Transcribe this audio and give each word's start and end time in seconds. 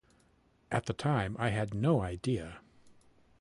At 0.71 0.87
the 0.87 0.93
time, 0.93 1.35
I 1.37 1.49
had 1.49 1.75
no 1.75 2.01
idea. 2.01 2.59